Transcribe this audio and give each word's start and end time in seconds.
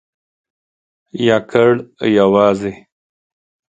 یکړ...یوازی.. 1.27 2.73